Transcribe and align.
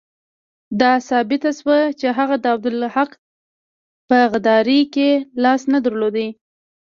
دا 0.79 0.91
ثابته 1.09 1.49
شوه 1.59 1.79
چې 1.99 2.07
هغه 2.17 2.35
د 2.39 2.45
عبدالحق 2.55 3.11
په 4.09 4.17
غداري 4.31 4.81
کې 4.93 5.09
لاس 5.43 5.61
نه 5.73 5.79
درلود. 5.85 6.17